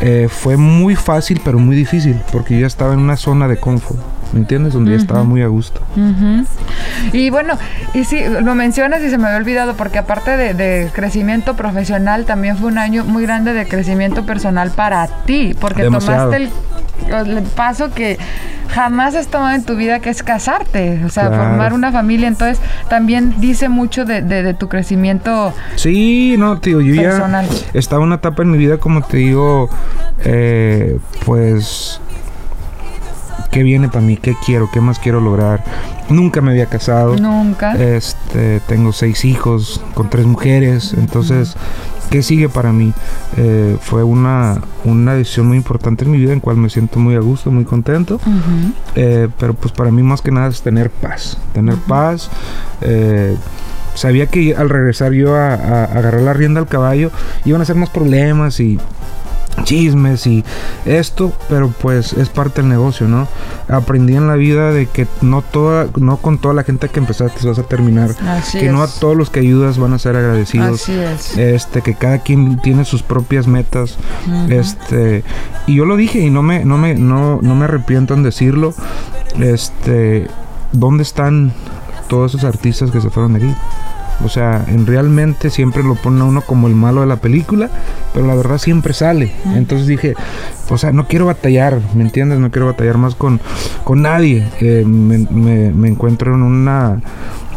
eh, 0.01 0.29
fue 0.31 0.57
muy 0.57 0.97
fácil 0.97 1.41
pero 1.45 1.59
muy 1.59 1.77
difícil 1.77 2.21
porque 2.33 2.55
yo 2.55 2.61
ya 2.63 2.67
estaba 2.67 2.95
en 2.95 3.01
una 3.01 3.17
zona 3.17 3.49
de 3.49 3.57
confort. 3.57 4.14
¿Me 4.33 4.41
entiendes? 4.41 4.73
Donde 4.73 4.93
ya 4.93 4.97
estaba 4.97 5.23
muy 5.25 5.43
a 5.43 5.47
gusto. 5.49 5.81
Y 7.13 7.31
bueno, 7.31 7.55
y 7.93 8.05
sí, 8.05 8.21
lo 8.43 8.55
mencionas 8.55 9.03
y 9.03 9.11
se 9.11 9.19
me 9.19 9.27
había 9.27 9.39
olvidado 9.39 9.75
porque 9.75 9.99
aparte 9.99 10.37
de, 10.37 10.55
de 10.55 10.91
crecimiento 10.93 11.55
profesional, 11.55 12.25
también 12.25 12.57
fue 12.57 12.69
un 12.69 12.79
año 12.79 13.05
muy 13.05 13.25
grande 13.25 13.53
de 13.53 13.67
crecimiento 13.67 14.25
personal 14.27 14.71
para 14.71 15.07
ti, 15.27 15.55
porque 15.61 15.83
Demasiado. 15.83 16.31
tomaste 16.31 16.51
el, 17.29 17.39
el 17.39 17.43
paso 17.45 17.91
que 17.93 18.19
jamás 18.69 19.15
has 19.15 19.29
tomado 19.29 19.55
en 19.55 19.65
tu 19.65 19.77
vida, 19.77 20.01
que 20.01 20.11
es 20.11 20.23
casarte, 20.23 21.01
o 21.05 21.09
sea, 21.09 21.29
Claro. 21.29 21.45
formar 21.45 21.73
una 21.75 21.93
familia. 21.93 22.27
Entonces, 22.27 22.59
también 22.89 23.35
dice 23.39 23.69
mucho 23.69 24.05
de, 24.05 24.23
de- 24.23 24.43
de 24.43 24.55
tu 24.55 24.69
crecimiento. 24.69 25.53
Sí, 25.77 26.35
no, 26.39 26.59
tío, 26.59 26.81
yo 26.81 27.01
Personal. 27.01 27.47
ya 27.49 27.79
estaba 27.79 28.01
en 28.03 28.07
una 28.09 28.17
etapa 28.17 28.43
en 28.43 28.51
mi 28.51 28.59
vida, 28.59 28.79
como 28.79 29.03
te 29.03 29.19
digo, 29.19 29.69
eh, 30.25 30.99
pues, 31.25 32.01
¿qué 33.55 33.63
viene 33.63 33.89
para 33.89 34.01
mí? 34.05 34.17
¿Qué 34.19 34.35
quiero? 34.45 34.69
¿Qué 34.71 34.81
más 34.83 34.99
quiero 34.99 35.21
lograr? 35.21 35.65
Nunca 36.11 36.41
me 36.43 36.51
había 36.51 36.67
casado. 36.67 37.17
Nunca. 37.17 37.73
Este, 37.77 38.61
tengo 38.67 38.93
seis 38.93 39.25
hijos 39.25 39.81
con 39.95 40.11
tres 40.11 40.27
mujeres, 40.27 40.93
entonces, 40.99 41.57
¿qué 42.11 42.23
sigue 42.23 42.49
para 42.49 42.73
mí? 42.73 42.93
Eh, 43.37 43.77
fue 43.81 44.03
una, 44.03 44.61
una 44.85 45.15
decisión 45.15 45.47
muy 45.47 45.57
importante 45.57 46.05
en 46.05 46.11
mi 46.11 46.19
vida, 46.19 46.33
en 46.33 46.41
cual 46.41 46.57
me 46.57 46.69
siento 46.69 46.99
muy 46.99 47.15
a 47.15 47.21
gusto, 47.21 47.51
muy 47.53 47.65
contento. 47.65 48.17
Ujú. 48.17 48.73
Eh, 48.97 49.29
pero 49.39 49.55
pues 49.55 49.73
para 49.73 49.91
mí 49.91 50.03
más 50.03 50.21
que 50.21 50.33
nada 50.33 50.49
es 50.49 50.61
tener 50.61 50.91
paz. 50.91 51.39
Tener 51.53 51.77
paz. 51.77 52.29
eh, 52.83 53.37
sabía 53.95 54.27
que 54.27 54.57
al 54.57 54.69
regresar 54.69 55.13
yo 55.13 55.37
a, 55.37 55.55
a- 55.55 55.85
a 55.85 55.85
agarrar 55.85 56.23
la 56.23 56.33
rienda 56.33 56.59
al 56.61 56.67
caballo 56.67 57.13
iban 57.45 57.63
a 57.63 57.65
ser 57.65 57.77
más 57.77 57.91
problemas 57.91 58.59
y 58.59 58.77
chismes 59.63 60.27
y 60.27 60.45
esto, 60.85 61.33
pero 61.49 61.69
pues 61.69 62.13
es 62.13 62.29
parte 62.29 62.61
del 62.61 62.69
negocio, 62.69 63.09
¿no? 63.09 63.29
Aprendí 63.69 64.17
en 64.17 64.27
la 64.27 64.35
vida 64.35 64.73
de 64.73 64.87
que 64.87 65.07
no 65.23 65.43
toda, 65.43 65.87
no 65.97 66.17
con 66.19 66.39
toda 66.39 66.55
la 66.55 66.65
gente 66.65 66.89
que 66.89 67.01
empezaste 67.01 67.47
vas 67.47 67.59
a 67.59 67.63
terminar. 67.63 68.11
Así 68.27 68.59
que 68.59 68.71
no 68.71 68.83
a 68.83 68.89
todos 68.89 69.17
los 69.17 69.31
que 69.31 69.41
ayudas 69.41 69.79
van 69.79 69.93
a 69.93 69.99
ser 69.99 70.17
agradecidos 70.17 70.83
Así 70.83 70.93
es. 70.93 71.37
este 71.37 71.83
que 71.83 71.95
cada 71.95 72.19
quien 72.19 72.61
tiene 72.61 72.85
sus 72.85 73.03
propias 73.03 73.47
metas 73.47 73.97
este 74.49 75.25
y 75.67 75.77
yo 75.77 75.85
lo 75.85 75.97
dije 75.97 76.21
y 76.21 76.31
no 76.31 76.43
me 76.43 76.65
no 76.65 76.79
me 76.79 76.95
no, 76.95 77.41
no 77.43 77.55
me 77.55 77.65
arrepiento 77.65 78.15
en 78.15 78.23
decirlo 78.23 78.75
este 79.39 80.29
dónde 80.73 81.03
están 81.03 81.53
todos 82.09 82.35
esos 82.35 82.45
artistas 82.45 82.91
que 82.91 83.01
se 83.01 83.11
fueron 83.11 83.35
de 83.35 83.45
aquí 83.45 83.55
o 84.23 84.29
sea, 84.29 84.65
en 84.69 84.87
realmente 84.87 85.51
siempre 85.51 85.83
lo 85.83 85.95
pone 85.95 86.21
a 86.21 86.25
uno 86.25 86.43
como 86.43 86.67
el 86.69 86.75
malo 86.75 87.01
de 87.01 87.07
la 87.07 87.17
película, 87.17 87.71
pero 88.13 88.27
la 88.27 88.35
verdad 88.35 88.59
siempre 88.59 88.93
sale. 88.95 89.33
Entonces 89.55 89.87
dije, 89.87 90.15
o 90.69 90.79
sea, 90.79 90.93
no 90.93 91.07
quiero 91.09 91.27
batallar, 91.27 91.81
¿me 91.95 92.03
entiendes? 92.05 92.39
No 92.39 92.51
quiero 92.51 92.67
batallar 92.67 92.99
más 92.99 93.15
con, 93.15 93.41
con 93.83 94.03
nadie. 94.03 94.47
Eh, 94.61 94.85
me, 94.87 95.19
me- 95.19 95.73
me 95.73 95.89
encuentro 95.89 96.35
en 96.35 96.43
una 96.43 97.01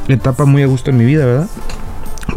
etapa 0.08 0.46
muy 0.46 0.64
a 0.64 0.68
gusto 0.68 0.90
en 0.90 0.98
mi 0.98 1.06
vida, 1.06 1.26
¿verdad? 1.26 1.48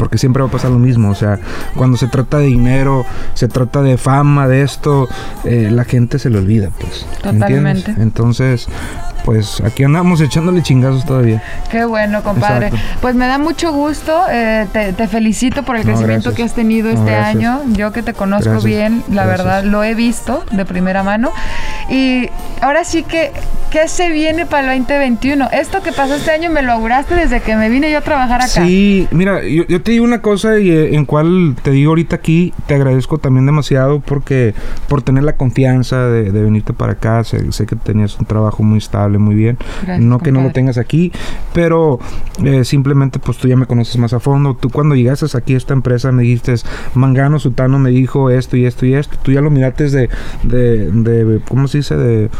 Porque 0.00 0.16
siempre 0.18 0.42
va 0.42 0.48
a 0.48 0.52
pasar 0.52 0.70
lo 0.70 0.78
mismo, 0.78 1.10
o 1.10 1.14
sea, 1.14 1.38
cuando 1.76 1.98
se 1.98 2.06
trata 2.08 2.38
de 2.38 2.46
dinero, 2.46 3.04
se 3.34 3.48
trata 3.48 3.82
de 3.82 3.98
fama, 3.98 4.48
de 4.48 4.62
esto, 4.62 5.08
eh, 5.44 5.68
la 5.70 5.84
gente 5.84 6.18
se 6.18 6.30
le 6.30 6.38
olvida, 6.38 6.70
pues. 6.80 7.04
Totalmente. 7.22 7.94
Entonces, 7.98 8.66
pues 9.26 9.60
aquí 9.60 9.84
andamos 9.84 10.22
echándole 10.22 10.62
chingazos 10.62 11.04
todavía. 11.04 11.42
Qué 11.70 11.84
bueno, 11.84 12.22
compadre. 12.22 12.68
Exacto. 12.68 12.98
Pues 13.02 13.14
me 13.14 13.26
da 13.26 13.36
mucho 13.36 13.72
gusto. 13.72 14.24
eh, 14.30 14.66
te, 14.72 14.94
te 14.94 15.06
felicito 15.06 15.62
por 15.64 15.76
el 15.76 15.82
No, 15.82 15.88
crecimiento 15.92 16.30
gracias. 16.30 16.34
que 16.34 16.42
has 16.44 16.54
tenido 16.54 16.88
No, 16.90 16.94
este 16.98 17.10
gracias. 17.10 17.36
año. 17.36 17.60
Yo 17.74 17.92
que 17.92 18.02
te 18.02 18.14
conozco 18.14 18.44
Gracias. 18.52 18.64
bien, 18.64 19.04
la 19.12 19.26
verdad 19.26 19.64
lo 19.64 19.84
he 19.84 19.94
visto 19.94 20.44
de 20.50 20.64
primera 20.64 21.02
mano. 21.02 21.30
Y 21.90 22.28
ahora 22.60 22.84
sí 22.84 23.02
que, 23.02 23.32
¿qué 23.70 23.88
se 23.88 24.10
viene 24.10 24.46
para 24.46 24.72
el 24.72 24.78
2021? 24.80 25.48
Esto 25.52 25.82
que 25.82 25.90
pasó 25.90 26.14
este 26.14 26.30
año 26.30 26.48
me 26.48 26.62
lo 26.62 26.72
auguraste 26.72 27.16
desde 27.16 27.40
que 27.40 27.56
me 27.56 27.68
vine 27.68 27.90
yo 27.90 27.98
a 27.98 28.00
trabajar 28.02 28.42
acá. 28.42 28.64
Sí, 28.64 29.08
mira, 29.10 29.42
yo, 29.42 29.64
yo 29.66 29.82
te 29.82 29.90
digo 29.90 30.04
una 30.04 30.22
cosa 30.22 30.60
y 30.60 30.70
eh, 30.70 30.94
en 30.94 31.04
cual 31.04 31.56
te 31.62 31.72
digo 31.72 31.90
ahorita 31.90 32.14
aquí, 32.14 32.54
te 32.66 32.74
agradezco 32.74 33.18
también 33.18 33.44
demasiado 33.44 33.98
porque 33.98 34.54
por 34.88 35.02
tener 35.02 35.24
la 35.24 35.36
confianza 35.36 36.06
de, 36.06 36.30
de 36.30 36.42
venirte 36.42 36.72
para 36.72 36.92
acá, 36.92 37.24
sé, 37.24 37.50
sé 37.50 37.66
que 37.66 37.74
tenías 37.74 38.16
un 38.20 38.26
trabajo 38.26 38.62
muy 38.62 38.78
estable, 38.78 39.18
muy 39.18 39.34
bien, 39.34 39.58
Gracias, 39.82 40.00
no 40.06 40.20
que 40.20 40.30
no 40.30 40.42
lo 40.42 40.52
tengas 40.52 40.78
aquí, 40.78 41.10
pero 41.52 41.98
eh, 42.44 42.64
simplemente 42.64 43.18
pues 43.18 43.38
tú 43.38 43.48
ya 43.48 43.56
me 43.56 43.66
conoces 43.66 43.96
más 43.98 44.12
a 44.12 44.20
fondo, 44.20 44.54
tú 44.54 44.70
cuando 44.70 44.94
llegaste 44.94 45.26
aquí 45.36 45.54
a 45.54 45.56
esta 45.56 45.74
empresa 45.74 46.12
me 46.12 46.22
dijiste, 46.22 46.54
Mangano 46.94 47.38
Sutano 47.38 47.78
me 47.78 47.90
dijo 47.90 48.30
esto 48.30 48.56
y 48.56 48.64
esto 48.64 48.86
y 48.86 48.94
esto, 48.94 49.16
tú 49.22 49.32
ya 49.32 49.40
lo 49.40 49.50
miraste 49.50 49.90
de, 49.90 50.08
de, 50.44 50.90
de 50.92 51.40
¿cómo 51.48 51.66
se 51.68 51.79
dice? 51.80 51.96
De, 51.96 52.30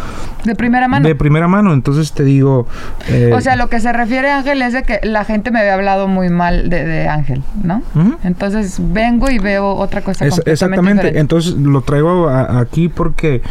De 0.44 0.54
primera 0.54 0.88
mano. 0.88 1.06
de 1.06 1.14
primera 1.14 1.48
mano, 1.48 1.72
entonces 1.72 2.12
te 2.12 2.24
digo... 2.24 2.66
eh, 3.08 3.32
o 3.34 3.40
sea, 3.40 3.56
lo 3.56 3.68
que 3.68 3.80
se 3.80 3.92
refiere 3.92 4.30
Ángel 4.30 4.62
es 4.62 4.72
de 4.72 4.82
que 4.84 5.00
la 5.02 5.24
gente 5.24 5.50
me 5.50 5.60
había 5.60 5.74
hablado 5.74 6.08
muy 6.08 6.28
mal 6.30 6.70
de, 6.70 6.84
de 6.84 7.08
Ángel, 7.08 7.42
¿no? 7.62 7.82
Entonces 8.24 8.78
vengo 8.80 9.30
y 9.30 9.38
veo 9.38 9.74
otra 9.74 10.00
cosa 10.02 10.24
Es- 10.24 10.30
completamente 10.36 10.52
exactamente. 10.52 10.92
diferente. 11.02 11.20
Entonces 11.20 11.54
lo 11.54 11.80
traigo 11.82 12.28
a- 12.28 12.60
aquí 12.60 12.88
porque 12.88 13.42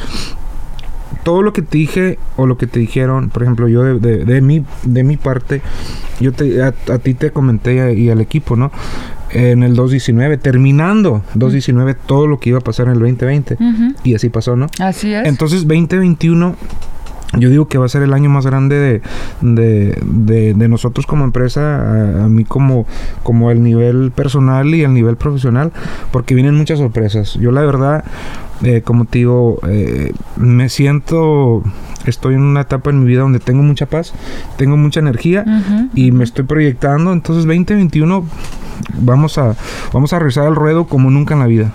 todo 1.24 1.41
lo 1.41 1.53
que 1.53 1.62
te 1.62 1.77
dije 1.77 2.17
o 2.38 2.46
lo 2.48 2.58
que 2.58 2.65
te 2.67 2.79
dijeron, 2.79 3.29
por 3.29 3.43
ejemplo, 3.43 3.67
yo 3.67 3.84
de, 3.84 4.00
de, 4.00 4.25
de 4.25 4.41
mi 4.41 4.65
de 4.84 5.03
mi 5.03 5.17
parte, 5.17 5.62
yo 6.19 6.31
te, 6.31 6.62
a, 6.63 6.67
a 6.93 6.98
ti 7.00 7.13
te 7.13 7.31
comenté 7.31 7.93
y 7.93 8.10
al 8.10 8.22
equipo, 8.22 8.55
¿no? 8.55 8.72
En 9.31 9.63
el 9.63 9.75
219, 9.75 10.38
terminando 10.38 11.24
219 11.36 11.95
todo 12.05 12.27
lo 12.27 12.39
que 12.39 12.50
iba 12.50 12.59
a 12.59 12.62
pasar 12.62 12.88
en 12.88 12.93
el 12.93 13.00
2020 13.00 13.55
Ujú. 13.55 13.93
y 14.03 14.15
así 14.15 14.29
pasó, 14.29 14.55
¿no? 14.55 14.67
Así 14.79 15.13
es. 15.13 15.27
Entonces 15.27 15.67
2021 15.67 16.55
yo 17.38 17.50
digo 17.50 17.67
que 17.67 17.77
va 17.77 17.86
a 17.86 17.89
ser 17.89 18.01
el 18.01 18.13
año 18.13 18.29
más 18.29 18.45
grande 18.45 18.75
de, 18.75 19.01
de, 19.41 19.98
de- 20.03 20.53
de 20.55 20.67
nosotros 20.67 21.05
como 21.05 21.24
empresa, 21.25 21.62
a, 22.21 22.25
a 22.25 22.27
mí 22.29 22.43
como, 22.43 22.86
como 23.24 23.51
el 23.51 23.62
nivel 23.62 24.12
personal 24.12 24.74
y 24.74 24.83
el 24.83 24.93
nivel 24.93 25.15
profesional, 25.15 25.71
porque 26.12 26.33
vienen 26.36 26.55
muchas 26.55 26.79
sorpresas. 26.79 27.36
Yo 27.36 27.51
la 27.51 27.62
verdad, 27.62 28.03
eh, 28.63 28.81
como 28.83 29.05
te 29.05 29.19
digo, 29.19 29.59
eh, 29.67 30.12
me 30.38 30.69
siento, 30.69 31.63
estoy 32.05 32.33
en 32.36 32.41
una 32.41 32.62
etapa 32.62 32.89
en 32.89 33.00
mi 33.01 33.05
vida 33.05 33.21
donde 33.21 33.39
tengo 33.39 33.62
mucha 33.62 33.86
paz, 33.86 34.13
tengo 34.57 34.75
mucha 34.75 35.00
energía 35.00 35.45
y 35.93 36.12
me 36.12 36.24
estoy 36.24 36.45
proyectando. 36.45 37.13
Entonces 37.13 37.45
2021 37.45 38.25
vamos 39.01 39.38
a, 39.38 39.55
vamos 39.93 40.13
a 40.13 40.19
regresar 40.19 40.48
al 40.48 40.55
ruedo 40.55 40.86
como 40.88 41.12
nunca 41.12 41.36
en 41.36 41.41
la 41.41 41.45
vida. 41.48 41.71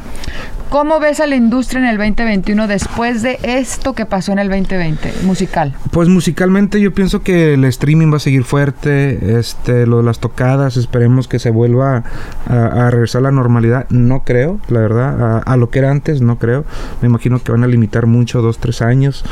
¿Cómo 0.71 0.99
ves 0.99 1.21
a 1.21 1.26
la 1.26 1.37
industria 1.37 1.80
en 1.80 1.87
el 1.87 1.97
2021 1.97 2.66
después 2.66 3.23
de 3.23 3.38
esto 3.42 3.92
que 3.92 4.06
pasó 4.06 4.33
en 4.33 4.40
el 4.40 4.49
2020 4.49 5.12
musical? 5.23 5.75
Pues 5.92 6.09
musicalmente 6.09 6.80
yo 6.80 6.92
pienso 6.92 7.23
que 7.23 7.54
el 7.54 7.64
streaming 7.64 8.12
va 8.12 8.16
a 8.16 8.21
seguir 8.21 8.42
fuerte, 8.44 9.38
este, 9.38 9.87
lo 9.87 9.99
de 9.99 10.02
las 10.02 10.18
tocadas, 10.18 10.76
esperemos 10.76 11.28
que 11.28 11.38
se 11.38 11.50
vuelva 11.50 12.02
a, 12.49 12.87
a 12.87 12.90
regresar 12.90 13.21
a 13.21 13.23
la 13.25 13.30
normalidad, 13.30 13.87
no 13.90 14.25
creo, 14.25 14.59
la 14.68 14.80
verdad, 14.80 15.23
a, 15.23 15.38
a 15.38 15.56
lo 15.56 15.71
que 15.71 15.78
era 15.78 15.90
antes, 15.90 16.21
no 16.21 16.38
creo, 16.38 16.64
me 17.00 17.09
imagino 17.09 17.42
que 17.42 17.52
van 17.52 17.62
a 17.62 17.68
limitar 17.68 18.06
mucho, 18.06 18.42
dos, 18.42 18.59
tres 18.59 18.83
años, 18.83 19.25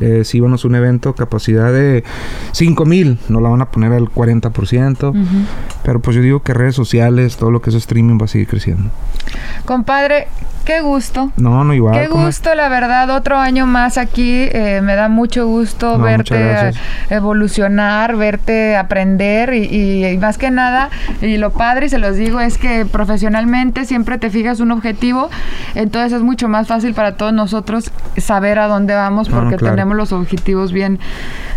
eh, 0.00 0.22
si 0.24 0.38
íbamos 0.38 0.64
a 0.64 0.68
un 0.68 0.74
evento, 0.74 1.14
capacidad 1.14 1.72
de 1.72 2.02
5 2.52 2.84
mil, 2.84 3.18
no 3.28 3.40
la 3.40 3.48
van 3.50 3.62
a 3.62 3.70
poner 3.70 3.92
al 3.92 4.06
40%, 4.06 5.14
pero 5.84 6.00
pues 6.00 6.16
yo 6.16 6.22
digo 6.22 6.42
que 6.42 6.54
redes 6.54 6.74
sociales, 6.74 7.36
todo 7.36 7.50
lo 7.50 7.62
que 7.62 7.70
es 7.70 7.76
streaming 7.76 8.18
va 8.20 8.24
a 8.24 8.28
seguir 8.28 8.48
creciendo. 8.48 8.90
Compadre, 9.64 10.28
qué 10.68 10.82
gusto. 10.82 11.32
No, 11.38 11.64
no 11.64 11.72
igual. 11.72 11.98
Qué 11.98 12.08
gusto, 12.08 12.54
la 12.54 12.68
verdad, 12.68 13.08
otro 13.10 13.38
año 13.38 13.66
más 13.66 13.96
aquí. 13.96 14.46
eh, 14.52 14.80
me 14.82 14.94
da 14.96 15.08
mucho 15.08 15.46
gusto 15.46 15.96
No, 15.96 16.04
verte 16.04 16.36
eh, 16.38 16.72
evolucionar, 17.08 18.16
verte 18.16 18.76
aprender 18.76 19.54
y, 19.54 19.64
y- 19.64 20.06
y 20.06 20.18
más 20.18 20.36
que 20.36 20.50
nada, 20.50 20.90
y 21.22 21.38
lo 21.38 21.50
padre, 21.52 21.86
y 21.86 21.88
se 21.88 21.98
los 21.98 22.16
digo, 22.16 22.38
es 22.40 22.58
que 22.58 22.84
profesionalmente 22.84 23.84
siempre 23.86 24.18
te 24.18 24.28
fijas 24.30 24.60
un 24.60 24.70
objetivo, 24.70 25.30
entonces 25.74 26.12
es 26.12 26.22
mucho 26.22 26.48
más 26.48 26.66
fácil 26.68 26.92
para 26.94 27.12
todos 27.16 27.32
nosotros 27.32 27.90
saber 28.18 28.58
a 28.58 28.66
dónde 28.68 28.94
vamos 28.94 29.28
No, 29.30 29.36
no, 29.36 29.40
porque 29.42 29.56
claro. 29.56 29.74
tenemos 29.74 29.96
los 29.96 30.12
objetivos 30.12 30.72
bien, 30.72 30.98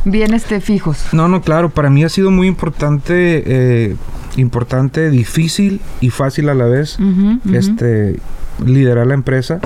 bien 0.06 0.34
este, 0.34 0.62
fijos. 0.62 1.08
No, 1.12 1.28
no, 1.28 1.42
claro, 1.42 1.70
para 1.70 1.90
mí 1.90 2.04
ha 2.06 2.10
sido 2.10 2.32
muy 2.32 2.48
importante, 2.48 3.44
eh, 3.46 3.96
importante, 4.38 5.10
difícil 5.10 5.82
y 6.00 6.10
fácil 6.10 6.50
a 6.50 6.54
la 6.54 6.66
vez, 6.66 6.98
Ujú, 7.00 7.40
ujú. 7.46 7.56
este, 7.56 8.20
liderar 8.66 9.08
la 9.08 9.14
empresa, 9.16 9.60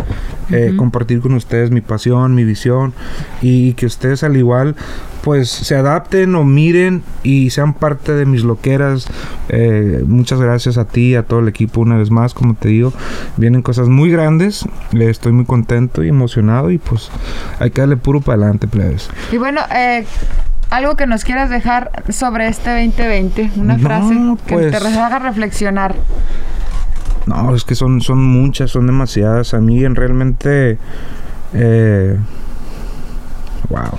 eh, 0.51 0.67
Ujú. 0.69 0.77
compartir 0.77 1.19
con 1.19 1.33
ustedes 1.33 1.69
mi 1.71 1.81
pasión, 1.81 2.33
mi 2.33 2.45
visión 2.45 2.93
y, 3.41 3.73
que 3.73 3.85
ustedes 3.85 4.23
al 4.23 4.37
igual, 4.37 4.75
pues 5.23 5.49
se 5.49 5.75
adapten 5.75 6.35
o 6.35 6.43
miren 6.43 7.01
y 7.23 7.49
sean 7.49 7.73
parte 7.73 8.13
de 8.13 8.25
mis 8.25 8.43
loqueras. 8.43 9.07
Eh, 9.49 10.03
muchas 10.05 10.39
gracias 10.39 10.77
a 10.77 10.85
ti, 10.85 11.15
a 11.15 11.23
todo 11.23 11.39
el 11.39 11.47
equipo 11.47 11.81
una 11.81 11.97
vez 11.97 12.11
más, 12.11 12.33
como 12.33 12.53
te 12.53 12.69
digo, 12.69 12.93
vienen 13.37 13.63
cosas 13.63 13.89
muy 13.89 14.11
grandes, 14.11 14.63
eh, 14.93 15.09
estoy 15.09 15.31
muy 15.33 15.45
contento 15.45 16.03
y 16.03 16.09
emocionado 16.09 16.71
y 16.71 16.77
pues 16.77 17.09
hay 17.59 17.71
que 17.71 17.81
darle 17.81 17.97
puro 17.97 18.21
para 18.21 18.37
adelante, 18.37 18.67
plebes. 18.67 19.09
Y 19.31 19.37
bueno, 19.37 19.61
eh, 19.75 20.05
algo 20.69 20.95
que 20.95 21.07
nos 21.07 21.23
quieras 21.23 21.49
dejar 21.49 22.03
sobre 22.09 22.47
este 22.47 22.69
2020, 22.71 23.51
una 23.57 23.77
No, 23.77 23.83
frase 23.83 24.13
que 24.45 24.53
pues- 24.55 24.71
te 24.71 24.87
haga 24.99 25.19
reflexionar. 25.19 25.95
No, 27.25 27.55
es 27.55 27.63
que 27.63 27.73
son, 27.75 28.01
son 28.01 28.23
muchas, 28.23 28.69
son 28.71 28.85
demasiadas. 28.85 29.53
A 29.53 29.59
mí 29.59 29.83
en 29.83 29.95
realmente... 29.95 30.77
Eh, 31.53 32.17
wow. 33.69 33.97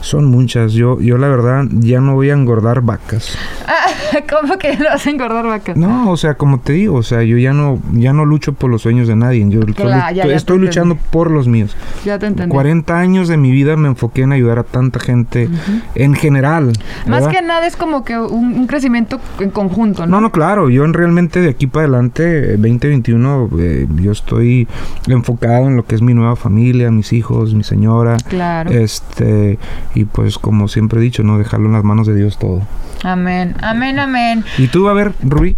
Son 0.00 0.24
muchas. 0.26 0.72
Yo, 0.72 1.00
yo 1.00 1.18
la 1.18 1.28
verdad 1.28 1.64
ya 1.80 2.00
no 2.00 2.14
voy 2.14 2.30
a 2.30 2.34
engordar 2.34 2.80
vacas. 2.82 3.36
Ah, 3.66 4.18
¿Cómo 4.40 4.56
que 4.58 4.76
no 4.76 4.84
vas 4.84 5.06
a 5.06 5.10
engordar 5.10 5.44
vacas? 5.46 5.76
No, 5.76 6.10
o 6.10 6.16
sea, 6.16 6.34
como 6.34 6.60
te 6.60 6.72
digo, 6.74 6.96
o 6.96 7.02
sea, 7.02 7.22
yo 7.24 7.36
ya 7.36 7.52
no, 7.52 7.80
ya 7.92 8.12
no 8.12 8.24
lucho 8.24 8.52
por 8.52 8.70
los 8.70 8.82
sueños 8.82 9.08
de 9.08 9.16
nadie. 9.16 9.44
Yo 9.48 9.60
estoy- 9.60 9.74
Claro, 9.74 9.90
ya- 9.90 10.06
estoy, 10.08 10.14
ya 10.16 10.24
te 10.24 10.34
estoy 10.34 10.58
luchando 10.58 10.96
por 11.10 11.30
los 11.30 11.48
míos. 11.48 11.76
Ya 12.04 12.18
te 12.18 12.26
entendí. 12.26 12.50
40 12.52 12.98
años 12.98 13.28
de 13.28 13.36
mi 13.36 13.50
vida 13.50 13.76
me 13.76 13.88
enfoqué 13.88 14.22
en 14.22 14.32
ayudar 14.32 14.58
a 14.60 14.62
tanta 14.64 15.00
gente 15.00 15.48
en 15.94 16.14
general. 16.14 16.72
Más 17.06 17.24
¿verdad? 17.24 17.30
que 17.40 17.42
nada 17.46 17.66
es 17.66 17.76
como 17.76 18.04
que 18.04 18.18
un, 18.18 18.54
un 18.54 18.66
crecimiento 18.66 19.20
en 19.40 19.50
conjunto, 19.50 20.06
¿no? 20.06 20.12
No, 20.12 20.20
no, 20.20 20.32
claro, 20.32 20.70
yo 20.70 20.84
en 20.84 20.94
realmente 20.94 21.40
de 21.40 21.50
aquí 21.50 21.66
para 21.66 21.84
adelante, 21.86 22.54
eh, 22.54 22.56
2021, 22.56 23.50
eh, 23.58 23.86
yo 23.96 24.12
estoy 24.12 24.66
enfocado 25.08 25.66
en 25.66 25.76
lo 25.76 25.84
que 25.84 25.94
es 25.94 26.02
mi 26.02 26.14
nueva 26.14 26.36
familia, 26.36 26.90
mis 26.90 27.12
hijos, 27.12 27.54
mi 27.54 27.64
señora. 27.64 28.16
Claro. 28.28 28.70
Este, 28.70 29.58
y 29.94 30.04
pues 30.04 30.38
como 30.38 30.68
siempre 30.68 31.00
he 31.00 31.02
dicho, 31.02 31.22
no 31.22 31.38
dejarlo 31.38 31.66
en 31.66 31.72
las 31.72 31.84
manos 31.84 32.06
de 32.06 32.14
Dios 32.14 32.38
todo. 32.38 32.62
Amén, 33.02 33.54
amén, 33.60 33.98
amén. 33.98 34.44
Y 34.58 34.68
tú, 34.68 34.88
a 34.88 34.92
ver, 34.92 35.12
Rubí, 35.22 35.56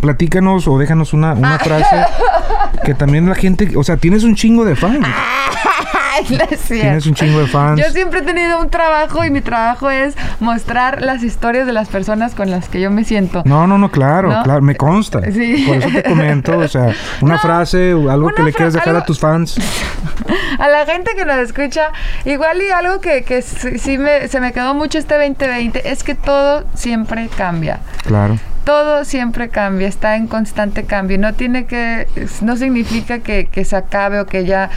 platícanos 0.00 0.68
o 0.68 0.78
déjanos 0.78 1.12
una, 1.12 1.32
una 1.32 1.58
frase 1.58 1.96
que 2.84 2.94
también 2.94 3.26
la 3.26 3.34
gente, 3.34 3.76
o 3.76 3.84
sea, 3.84 3.96
tienes 3.96 4.24
un 4.24 4.34
chingo 4.34 4.64
de 4.64 4.76
fans. 4.76 5.06
Tienes 6.68 7.06
un 7.06 7.14
chingo 7.14 7.40
de 7.40 7.46
fans. 7.46 7.80
Yo 7.80 7.90
siempre 7.90 8.20
he 8.20 8.22
tenido 8.22 8.60
un 8.60 8.70
trabajo 8.70 9.24
y 9.24 9.30
mi 9.30 9.40
trabajo 9.40 9.90
es 9.90 10.14
mostrar 10.40 11.02
las 11.02 11.22
historias 11.22 11.66
de 11.66 11.72
las 11.72 11.88
personas 11.88 12.34
con 12.34 12.50
las 12.50 12.68
que 12.68 12.80
yo 12.80 12.90
me 12.90 13.04
siento. 13.04 13.42
No, 13.44 13.66
no, 13.66 13.78
no, 13.78 13.90
claro, 13.90 14.30
¿No? 14.30 14.42
claro, 14.42 14.62
me 14.62 14.76
consta. 14.76 15.20
Sí. 15.32 15.64
Por 15.66 15.76
eso 15.76 15.88
te 15.90 16.02
comento, 16.02 16.58
o 16.58 16.68
sea, 16.68 16.92
una 17.20 17.34
No, 17.34 17.40
frase 17.40 17.94
o 17.94 18.10
algo 18.10 18.30
que 18.30 18.42
le 18.42 18.52
quieras 18.52 18.74
dejar 18.74 18.96
a 18.96 19.04
tus 19.04 19.18
fans. 19.18 19.56
A 20.58 20.68
la 20.68 20.84
gente 20.84 21.12
que 21.16 21.24
nos 21.24 21.36
escucha, 21.36 21.88
igual 22.24 22.60
y 22.62 22.70
algo 22.70 23.00
que, 23.00 23.22
que 23.22 23.42
sí 23.42 23.78
sí 23.78 23.98
me, 23.98 24.28
se 24.28 24.40
me 24.40 24.52
quedó 24.52 24.74
mucho 24.74 24.98
este 24.98 25.14
2020 25.14 25.90
es 25.90 26.04
que 26.04 26.14
todo 26.14 26.64
siempre 26.74 27.28
cambia. 27.36 27.80
Claro. 28.04 28.38
Todo 28.64 29.04
siempre 29.04 29.48
cambia, 29.48 29.88
está 29.88 30.16
en 30.16 30.26
constante 30.26 30.84
cambio. 30.84 31.18
No 31.18 31.32
tiene 31.32 31.64
que, 31.66 32.06
no 32.42 32.56
significa 32.56 33.18
que, 33.20 33.46
que 33.46 33.64
se 33.64 33.74
acabe 33.76 34.20
o 34.20 34.26
que 34.26 34.44
ya, 34.44 34.70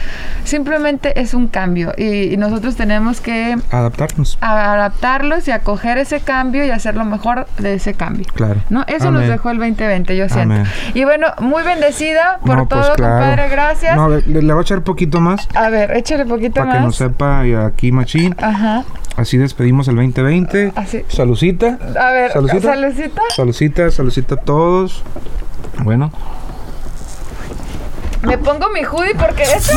simplemente 0.44 1.20
es 1.20 1.34
un 1.34 1.48
cambio 1.48 1.92
y, 1.96 2.32
y 2.32 2.36
nosotros 2.36 2.76
tenemos 2.76 3.20
que 3.20 3.56
Adaptarnos. 3.70 4.38
a- 4.40 4.72
adaptarlos 4.74 5.46
y 5.48 5.50
acoger 5.52 5.98
ese 5.98 6.20
cambio 6.20 6.64
y 6.64 6.70
hacer 6.70 6.94
lo 6.96 7.04
mejor 7.04 7.46
de 7.58 7.74
ese 7.74 7.94
cambio. 7.94 8.26
Claro. 8.34 8.60
¿No? 8.70 8.84
Eso 8.86 9.10
nos 9.10 9.26
dejó 9.26 9.50
el 9.50 9.58
2020, 9.58 10.16
yo 10.16 10.28
siento. 10.28 10.54
Amén. 10.54 10.66
Y 10.94 11.04
bueno, 11.04 11.28
muy 11.40 11.62
bendecida 11.62 12.38
por 12.44 12.56
No, 12.56 12.68
pues, 12.68 12.80
todo, 12.82 12.94
claro. 12.94 13.14
compadre, 13.16 13.48
gracias. 13.48 13.96
No, 13.96 14.08
le, 14.08 14.22
le 14.26 14.52
voy 14.52 14.60
a 14.60 14.62
echar 14.62 14.82
poquito 14.82 15.20
más 15.20 15.46
A 15.54 15.68
ver, 15.70 15.96
échale 15.96 16.24
poquito 16.26 16.54
para 16.54 16.72
que 16.72 16.76
más. 16.78 16.86
nos 16.86 16.96
sepa 16.96 17.46
y 17.46 17.54
aquí 17.54 17.92
machín. 17.92 18.34
Ajá. 18.40 18.84
Así 19.16 19.38
despedimos 19.38 19.86
el 19.86 19.94
2020. 19.94 20.72
Así. 20.74 21.04
Salucita. 21.08 21.78
A 22.00 22.10
ver, 22.10 22.32
Salucita. 22.32 22.72
saludcita. 22.74 23.22
Salucita, 23.36 23.83
salucita 23.92 24.34
a 24.36 24.38
todos. 24.38 25.02
Bueno, 25.82 26.10
Me 28.22 28.38
pongo 28.38 28.68
mi 28.70 28.82
hoodie 28.84 29.14
porque 29.14 29.42
es 29.42 29.68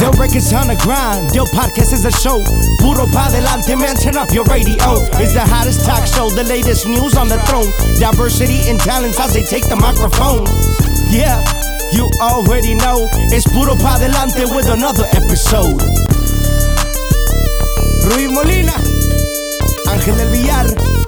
Del 0.00 0.12
records 0.12 0.52
on 0.52 0.68
the 0.68 0.76
grind, 0.76 1.30
Del 1.32 1.46
podcast 1.46 1.92
is 1.92 2.04
a 2.04 2.10
show. 2.10 2.38
Puro 2.78 3.06
pa 3.12 3.28
delante, 3.30 3.76
man, 3.76 3.96
turn 3.96 4.16
up 4.16 4.30
your 4.30 4.44
radio. 4.46 4.76
It's 5.18 5.32
the 5.34 5.40
hottest 5.40 5.84
talk 5.84 6.06
show, 6.06 6.30
the 6.30 6.44
latest 6.44 6.86
news 6.86 7.16
on 7.16 7.28
the 7.28 7.38
throne. 7.46 7.66
Diversity 7.98 8.70
and 8.70 8.78
talents 8.80 9.18
as 9.18 9.34
they 9.34 9.42
take 9.42 9.68
the 9.68 9.76
microphone. 9.76 10.46
Yeah, 11.10 11.42
you 11.92 12.08
already 12.20 12.74
know. 12.74 13.08
It's 13.34 13.46
Puro 13.50 13.74
pa 13.76 13.98
delante 13.98 14.44
with 14.54 14.68
another 14.68 15.04
episode. 15.12 16.07
Rui 18.08 18.26
Molina, 18.28 18.74
Ángel 19.86 20.16
del 20.16 20.30
Villar. 20.30 21.07